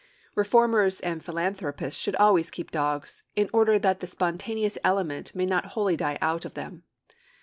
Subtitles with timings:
[0.33, 5.65] Reformers and philanthropists should always keep dogs, in order that the spontaneous element may not
[5.77, 6.81] wholly die out of them.